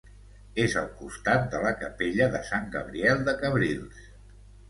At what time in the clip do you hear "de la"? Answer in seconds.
1.51-1.73